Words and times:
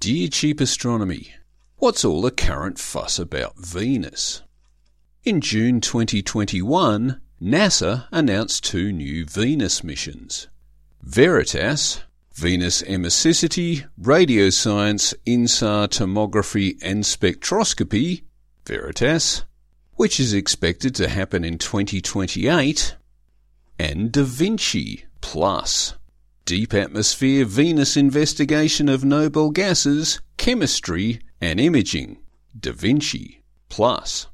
Dear 0.00 0.28
Cheap 0.28 0.62
Astronomy, 0.62 1.34
what's 1.76 2.06
all 2.06 2.22
the 2.22 2.30
current 2.30 2.78
fuss 2.78 3.18
about 3.18 3.58
Venus? 3.58 4.40
In 5.24 5.42
June 5.42 5.82
2021, 5.82 7.20
NASA 7.42 8.06
announced 8.10 8.64
two 8.64 8.92
new 8.92 9.26
Venus 9.26 9.84
missions. 9.84 10.48
Veritas, 11.02 12.00
Venus 12.32 12.80
Emissivity, 12.80 13.86
Radioscience, 14.00 15.12
INSAR 15.26 15.88
Topography 15.88 16.78
and 16.80 17.04
Spectroscopy, 17.04 18.22
Veritas, 18.64 19.44
which 19.96 20.18
is 20.18 20.32
expected 20.32 20.94
to 20.94 21.08
happen 21.08 21.44
in 21.44 21.58
2028, 21.58 22.96
and 23.78 24.10
Da 24.10 24.22
Vinci 24.22 25.04
Plus, 25.20 25.92
Deep 26.50 26.74
Atmosphere 26.74 27.44
Venus 27.44 27.96
Investigation 27.96 28.88
of 28.88 29.04
Noble 29.04 29.52
Gases, 29.52 30.20
Chemistry 30.36 31.20
and 31.40 31.60
Imaging, 31.60 32.18
Da 32.58 32.72
Vinci 32.72 33.44
Plus, 33.68 34.26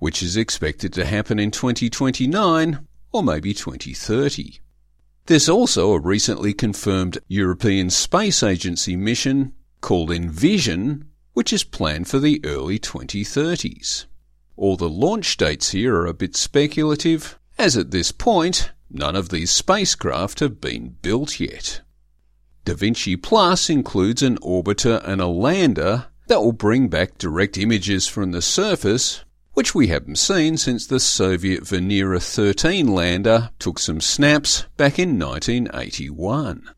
which 0.00 0.24
is 0.24 0.36
expected 0.36 0.92
to 0.92 1.04
happen 1.04 1.38
in 1.38 1.52
2029 1.52 2.84
or 3.12 3.22
maybe 3.22 3.54
2030. 3.54 4.58
There's 5.26 5.48
also 5.48 5.92
a 5.92 6.00
recently 6.00 6.52
confirmed 6.52 7.18
European 7.28 7.90
Space 7.90 8.42
Agency 8.42 8.96
mission 8.96 9.52
called 9.80 10.10
Envision, 10.10 11.04
which 11.32 11.52
is 11.52 11.62
planned 11.62 12.08
for 12.08 12.18
the 12.18 12.44
early 12.44 12.80
2030s. 12.80 14.06
All 14.56 14.76
the 14.76 14.90
launch 14.90 15.36
dates 15.36 15.70
here 15.70 15.94
are 15.94 16.06
a 16.06 16.12
bit 16.12 16.34
speculative, 16.34 17.38
as 17.56 17.76
at 17.76 17.92
this 17.92 18.10
point, 18.10 18.72
none 18.92 19.16
of 19.16 19.30
these 19.30 19.50
spacecraft 19.50 20.40
have 20.40 20.60
been 20.60 20.96
built 21.02 21.40
yet. 21.40 21.80
Da 22.64 22.74
Vinci 22.74 23.16
Plus 23.16 23.68
includes 23.68 24.22
an 24.22 24.38
orbiter 24.38 25.02
and 25.04 25.20
a 25.20 25.26
lander 25.26 26.06
that 26.28 26.40
will 26.40 26.52
bring 26.52 26.88
back 26.88 27.18
direct 27.18 27.58
images 27.58 28.06
from 28.06 28.30
the 28.30 28.42
surface, 28.42 29.24
which 29.54 29.74
we 29.74 29.88
haven't 29.88 30.16
seen 30.16 30.56
since 30.56 30.86
the 30.86 31.00
Soviet 31.00 31.64
Venera 31.64 32.22
13 32.22 32.86
lander 32.86 33.50
took 33.58 33.78
some 33.78 34.00
snaps 34.00 34.66
back 34.76 34.98
in 34.98 35.18
1981. 35.18 36.70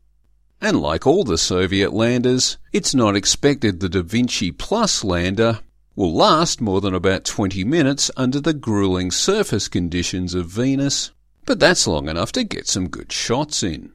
And 0.59 0.81
like 0.81 1.05
all 1.05 1.23
the 1.23 1.37
Soviet 1.37 1.93
landers, 1.93 2.57
it's 2.73 2.95
not 2.95 3.15
expected 3.15 3.79
the 3.79 3.89
Da 3.89 4.01
Vinci 4.01 4.51
Plus 4.51 5.03
lander 5.03 5.59
will 5.95 6.13
last 6.13 6.59
more 6.59 6.81
than 6.81 6.93
about 6.93 7.23
20 7.23 7.63
minutes 7.63 8.11
under 8.17 8.41
the 8.41 8.53
grueling 8.53 9.11
surface 9.11 9.67
conditions 9.67 10.33
of 10.33 10.47
Venus, 10.47 11.11
but 11.45 11.59
that's 11.59 11.87
long 11.87 12.09
enough 12.09 12.31
to 12.33 12.43
get 12.43 12.67
some 12.67 12.89
good 12.89 13.11
shots 13.11 13.63
in. 13.63 13.91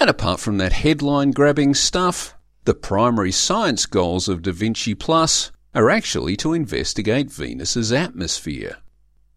And 0.00 0.10
apart 0.10 0.40
from 0.40 0.58
that 0.58 0.72
headline 0.72 1.32
grabbing 1.32 1.74
stuff, 1.74 2.34
the 2.64 2.74
primary 2.74 3.32
science 3.32 3.86
goals 3.86 4.28
of 4.28 4.42
Da 4.42 4.52
Vinci 4.52 4.94
Plus 4.94 5.50
are 5.74 5.90
actually 5.90 6.36
to 6.36 6.52
investigate 6.52 7.30
Venus's 7.30 7.92
atmosphere. 7.92 8.78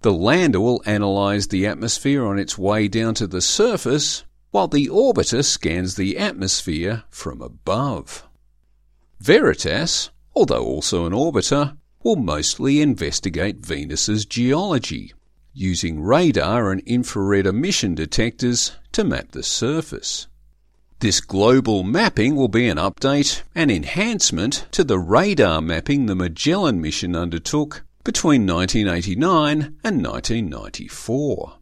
The 0.01 0.11
lander 0.11 0.59
will 0.59 0.81
analyze 0.85 1.47
the 1.47 1.67
atmosphere 1.67 2.25
on 2.25 2.39
its 2.39 2.57
way 2.57 2.87
down 2.87 3.13
to 3.15 3.27
the 3.27 3.41
surface, 3.41 4.23
while 4.49 4.67
the 4.67 4.87
orbiter 4.87 5.45
scans 5.45 5.95
the 5.95 6.17
atmosphere 6.17 7.03
from 7.09 7.41
above. 7.41 8.27
Veritas, 9.19 10.09
although 10.35 10.65
also 10.65 11.05
an 11.05 11.13
orbiter, 11.13 11.77
will 12.03 12.15
mostly 12.15 12.81
investigate 12.81 13.57
Venus's 13.57 14.25
geology, 14.25 15.13
using 15.53 16.01
radar 16.01 16.71
and 16.71 16.81
infrared 16.81 17.45
emission 17.45 17.95
detectors 17.95 18.71
to 18.91 19.03
map 19.03 19.31
the 19.31 19.43
surface. 19.43 20.27
This 20.99 21.19
global 21.19 21.83
mapping 21.83 22.35
will 22.35 22.47
be 22.47 22.67
an 22.67 22.77
update 22.77 23.41
and 23.55 23.71
enhancement 23.71 24.65
to 24.71 24.83
the 24.83 24.99
radar 24.99 25.61
mapping 25.61 26.05
the 26.05 26.15
Magellan 26.15 26.79
mission 26.79 27.15
undertook 27.15 27.83
between 28.03 28.45
1989 28.45 29.77
and 29.83 30.05
1994. 30.05 31.53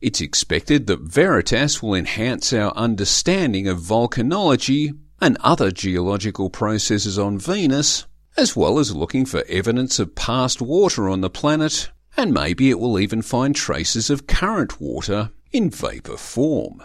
It's 0.00 0.20
expected 0.20 0.86
that 0.86 1.00
Veritas 1.00 1.82
will 1.82 1.94
enhance 1.94 2.52
our 2.52 2.72
understanding 2.74 3.68
of 3.68 3.78
volcanology 3.78 4.98
and 5.20 5.36
other 5.40 5.70
geological 5.70 6.50
processes 6.50 7.18
on 7.18 7.38
Venus 7.38 8.06
as 8.36 8.56
well 8.56 8.78
as 8.78 8.94
looking 8.94 9.26
for 9.26 9.44
evidence 9.48 9.98
of 9.98 10.14
past 10.14 10.62
water 10.62 11.08
on 11.08 11.20
the 11.20 11.30
planet, 11.30 11.90
and 12.16 12.34
maybe 12.34 12.70
it 12.70 12.78
will 12.78 12.98
even 12.98 13.22
find 13.22 13.54
traces 13.54 14.10
of 14.10 14.26
current 14.26 14.80
water 14.80 15.30
in 15.52 15.70
vapour 15.70 16.16
form. 16.16 16.82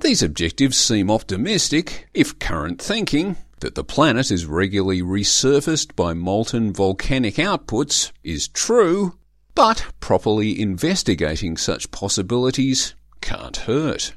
These 0.00 0.22
objectives 0.22 0.76
seem 0.76 1.10
optimistic 1.10 2.08
if 2.14 2.38
current 2.38 2.80
thinking 2.80 3.36
that 3.60 3.74
the 3.74 3.84
planet 3.84 4.30
is 4.30 4.46
regularly 4.46 5.02
resurfaced 5.02 5.96
by 5.96 6.14
molten 6.14 6.72
volcanic 6.72 7.34
outputs 7.34 8.12
is 8.22 8.46
true, 8.48 9.18
but 9.54 9.86
properly 9.98 10.60
investigating 10.60 11.56
such 11.56 11.90
possibilities 11.90 12.94
can't 13.20 13.56
hurt. 13.56 14.14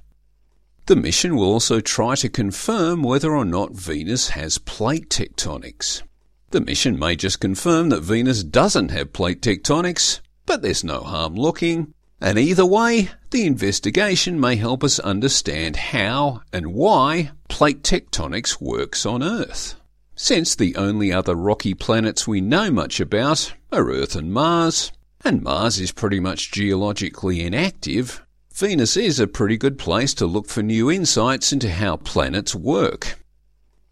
The 0.85 0.95
mission 0.95 1.35
will 1.35 1.51
also 1.51 1.79
try 1.79 2.15
to 2.15 2.29
confirm 2.29 3.01
whether 3.01 3.35
or 3.35 3.45
not 3.45 3.71
Venus 3.73 4.29
has 4.29 4.57
plate 4.57 5.09
tectonics. 5.09 6.03
The 6.51 6.61
mission 6.61 6.99
may 6.99 7.15
just 7.15 7.39
confirm 7.39 7.89
that 7.89 8.01
Venus 8.01 8.43
doesn't 8.43 8.91
have 8.91 9.13
plate 9.13 9.41
tectonics, 9.41 10.19
but 10.51 10.61
there's 10.61 10.83
no 10.83 10.99
harm 10.99 11.33
looking. 11.33 11.93
And 12.19 12.37
either 12.37 12.65
way, 12.65 13.09
the 13.29 13.45
investigation 13.45 14.37
may 14.37 14.57
help 14.57 14.83
us 14.83 14.99
understand 14.99 15.77
how 15.77 16.41
and 16.51 16.73
why 16.73 17.31
plate 17.47 17.83
tectonics 17.83 18.59
works 18.59 19.05
on 19.05 19.23
Earth. 19.23 19.75
Since 20.13 20.55
the 20.55 20.75
only 20.75 21.13
other 21.13 21.35
rocky 21.35 21.73
planets 21.73 22.27
we 22.27 22.41
know 22.41 22.69
much 22.69 22.99
about 22.99 23.53
are 23.71 23.89
Earth 23.89 24.13
and 24.13 24.33
Mars, 24.33 24.91
and 25.23 25.41
Mars 25.41 25.79
is 25.79 25.93
pretty 25.93 26.19
much 26.19 26.51
geologically 26.51 27.45
inactive, 27.45 28.21
Venus 28.53 28.97
is 28.97 29.21
a 29.21 29.27
pretty 29.27 29.55
good 29.55 29.79
place 29.79 30.13
to 30.15 30.25
look 30.25 30.49
for 30.49 30.61
new 30.61 30.91
insights 30.91 31.53
into 31.53 31.71
how 31.71 31.95
planets 31.95 32.53
work. 32.53 33.17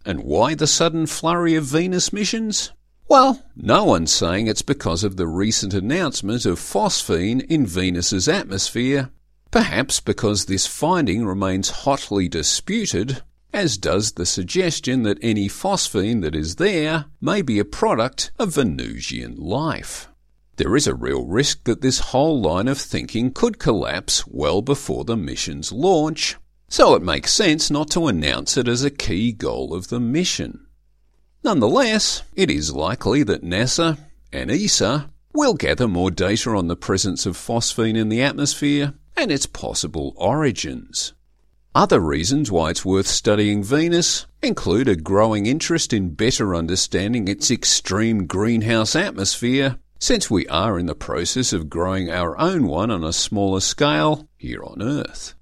And 0.06 0.26
why 0.26 0.56
the 0.56 0.68
sudden 0.68 1.06
flurry 1.06 1.56
of 1.56 1.64
Venus 1.64 2.12
missions? 2.12 2.74
Well, 3.10 3.44
no 3.56 3.86
one's 3.86 4.12
saying 4.12 4.46
it's 4.46 4.62
because 4.62 5.04
of 5.04 5.18
the 5.18 5.26
recent 5.26 5.74
announcement 5.74 6.46
of 6.46 6.60
phosphine 6.60 7.42
in 7.50 7.66
Venus's 7.66 8.28
atmosphere, 8.28 9.10
perhaps 9.50 10.00
because 10.00 10.46
this 10.46 10.68
finding 10.68 11.26
remains 11.26 11.72
hotly 11.72 12.28
disputed, 12.28 13.24
as 13.52 13.80
does 13.80 14.12
the 14.12 14.28
suggestion 14.28 15.02
that 15.04 15.18
any 15.24 15.50
phosphine 15.50 16.22
that 16.22 16.36
is 16.36 16.58
there 16.58 17.06
may 17.20 17.42
be 17.42 17.58
a 17.58 17.66
product 17.66 18.30
of 18.38 18.54
Venusian 18.54 19.36
life. 19.38 20.08
There 20.58 20.76
is 20.76 20.86
a 20.86 20.94
real 20.94 21.26
risk 21.26 21.64
that 21.64 21.82
this 21.82 22.12
whole 22.12 22.40
line 22.40 22.68
of 22.68 22.78
thinking 22.78 23.32
could 23.32 23.58
collapse 23.58 24.28
well 24.28 24.62
before 24.62 25.04
the 25.04 25.18
mission's 25.18 25.72
launch, 25.72 26.36
so 26.68 26.94
it 26.94 27.02
makes 27.02 27.34
sense 27.34 27.72
not 27.72 27.90
to 27.90 28.06
announce 28.06 28.56
it 28.56 28.68
as 28.68 28.84
a 28.84 28.92
key 28.92 29.32
goal 29.32 29.74
of 29.74 29.88
the 29.88 30.00
mission. 30.00 30.68
Nonetheless, 31.44 32.24
it 32.36 32.52
is 32.52 32.74
likely 32.74 33.24
that 33.24 33.44
NASA 33.44 33.98
and 34.32 34.52
ESA 34.52 35.10
will 35.34 35.54
gather 35.54 35.88
more 35.88 36.12
data 36.12 36.50
on 36.52 36.68
the 36.68 36.76
presence 36.76 37.26
of 37.26 37.38
phosphine 37.38 37.96
in 37.96 38.10
the 38.10 38.22
atmosphere 38.22 38.94
and 39.16 39.32
its 39.32 39.46
possible 39.46 40.14
origins. 40.18 41.14
Other 41.74 42.00
reasons 42.00 42.52
why 42.52 42.72
it's 42.72 42.84
worth 42.84 43.08
studying 43.08 43.64
Venus 43.64 44.26
include 44.42 44.90
a 44.90 44.96
growing 44.96 45.46
interest 45.46 45.94
in 45.94 46.16
better 46.16 46.56
understanding 46.56 47.28
its 47.28 47.52
extreme 47.52 48.26
greenhouse 48.26 48.96
atmosphere, 48.96 49.78
since 50.00 50.30
we 50.30 50.48
are 50.48 50.80
in 50.80 50.88
the 50.88 50.96
process 50.96 51.54
of 51.54 51.70
growing 51.70 52.10
our 52.10 52.38
own 52.40 52.68
one 52.68 52.90
on 52.90 53.04
a 53.04 53.14
smaller 53.14 53.60
scale 53.60 54.28
here 54.36 54.64
on 54.64 54.82
Earth. 54.82 55.36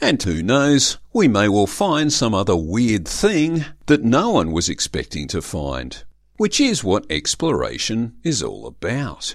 And 0.00 0.22
who 0.22 0.42
knows, 0.42 0.98
we 1.12 1.26
may 1.26 1.48
well 1.48 1.66
find 1.66 2.12
some 2.12 2.34
other 2.34 2.56
weird 2.56 3.06
thing 3.06 3.64
that 3.86 4.04
no 4.04 4.30
one 4.30 4.52
was 4.52 4.68
expecting 4.68 5.26
to 5.28 5.42
find, 5.42 6.04
which 6.36 6.60
is 6.60 6.84
what 6.84 7.10
exploration 7.10 8.16
is 8.22 8.42
all 8.42 8.66
about. 8.66 9.34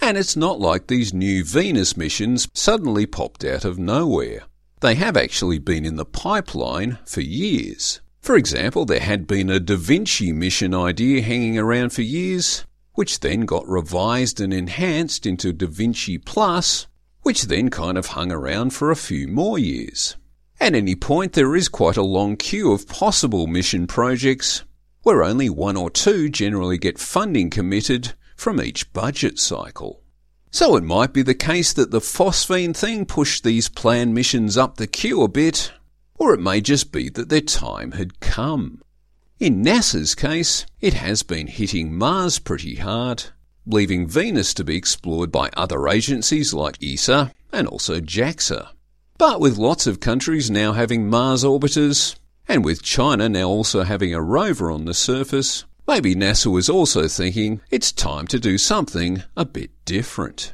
And 0.00 0.18
it's 0.18 0.36
not 0.36 0.60
like 0.60 0.86
these 0.86 1.14
new 1.14 1.44
Venus 1.44 1.96
missions 1.96 2.48
suddenly 2.52 3.06
popped 3.06 3.44
out 3.44 3.64
of 3.64 3.78
nowhere. 3.78 4.42
They 4.80 4.94
have 4.96 5.16
actually 5.16 5.58
been 5.58 5.86
in 5.86 5.96
the 5.96 6.04
pipeline 6.04 6.98
for 7.06 7.22
years. 7.22 8.02
For 8.20 8.36
example, 8.36 8.84
there 8.84 9.00
had 9.00 9.26
been 9.26 9.48
a 9.48 9.60
Da 9.60 9.76
Vinci 9.76 10.32
mission 10.32 10.74
idea 10.74 11.22
hanging 11.22 11.58
around 11.58 11.90
for 11.90 12.02
years, 12.02 12.66
which 12.92 13.20
then 13.20 13.42
got 13.42 13.66
revised 13.66 14.40
and 14.40 14.52
enhanced 14.52 15.24
into 15.24 15.52
Da 15.52 15.66
Vinci 15.66 16.18
Plus, 16.18 16.86
which 17.24 17.42
then 17.44 17.70
kind 17.70 17.98
of 17.98 18.06
hung 18.08 18.30
around 18.30 18.70
for 18.70 18.90
a 18.90 18.96
few 18.96 19.26
more 19.26 19.58
years. 19.58 20.16
At 20.60 20.74
any 20.74 20.94
point, 20.94 21.32
there 21.32 21.56
is 21.56 21.68
quite 21.68 21.96
a 21.96 22.02
long 22.02 22.36
queue 22.36 22.70
of 22.70 22.86
possible 22.86 23.46
mission 23.46 23.86
projects, 23.86 24.62
where 25.02 25.24
only 25.24 25.50
one 25.50 25.76
or 25.76 25.90
two 25.90 26.28
generally 26.28 26.78
get 26.78 26.98
funding 26.98 27.50
committed 27.50 28.12
from 28.36 28.60
each 28.60 28.92
budget 28.92 29.38
cycle. 29.38 30.02
So 30.50 30.76
it 30.76 30.84
might 30.84 31.12
be 31.12 31.22
the 31.22 31.34
case 31.34 31.72
that 31.72 31.90
the 31.90 32.00
phosphine 32.00 32.76
thing 32.76 33.06
pushed 33.06 33.42
these 33.42 33.68
planned 33.68 34.14
missions 34.14 34.56
up 34.56 34.76
the 34.76 34.86
queue 34.86 35.22
a 35.22 35.28
bit, 35.28 35.72
or 36.16 36.32
it 36.34 36.40
may 36.40 36.60
just 36.60 36.92
be 36.92 37.08
that 37.08 37.28
their 37.30 37.40
time 37.40 37.92
had 37.92 38.20
come. 38.20 38.82
In 39.40 39.64
NASA's 39.64 40.14
case, 40.14 40.64
it 40.80 40.94
has 40.94 41.22
been 41.22 41.48
hitting 41.48 41.96
Mars 41.96 42.38
pretty 42.38 42.76
hard, 42.76 43.24
leaving 43.66 44.06
Venus 44.06 44.52
to 44.54 44.64
be 44.64 44.76
explored 44.76 45.32
by 45.32 45.50
other 45.56 45.88
agencies 45.88 46.52
like 46.52 46.82
ESA 46.82 47.32
and 47.52 47.66
also 47.68 48.00
JAXA. 48.00 48.68
But 49.18 49.40
with 49.40 49.58
lots 49.58 49.86
of 49.86 50.00
countries 50.00 50.50
now 50.50 50.72
having 50.72 51.08
Mars 51.08 51.44
orbiters, 51.44 52.16
and 52.48 52.64
with 52.64 52.82
China 52.82 53.28
now 53.28 53.48
also 53.48 53.84
having 53.84 54.14
a 54.14 54.22
rover 54.22 54.70
on 54.70 54.84
the 54.84 54.94
surface, 54.94 55.64
maybe 55.86 56.14
NASA 56.14 56.52
was 56.52 56.68
also 56.68 57.08
thinking 57.08 57.60
it's 57.70 57.92
time 57.92 58.26
to 58.26 58.38
do 58.38 58.58
something 58.58 59.22
a 59.36 59.44
bit 59.44 59.70
different. 59.84 60.52